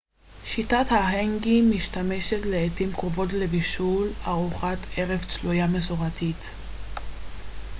שיטת 0.45 0.85
ההנגי 0.91 1.61
משמשת 1.61 2.39
לעתים 2.45 2.93
קרובות 2.93 3.33
לבישול 3.33 4.09
ארוחת 4.27 4.77
ערב 4.97 5.23
צלויה 5.23 5.67
מסורתית 5.67 6.45